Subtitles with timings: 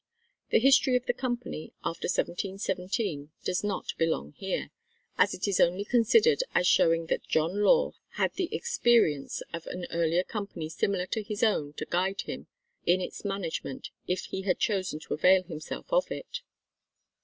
[0.49, 4.71] The history of the Company, after 1717 does not belong here,
[5.19, 9.85] as it is only considered as showing that John Law had the experience of an
[9.91, 12.47] earlier Company similar to his own to guide him
[12.83, 16.41] in its management if he had chosen to avail himself of it.